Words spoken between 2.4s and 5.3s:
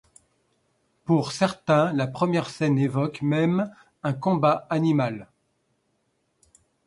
scène évoque même un combat animal.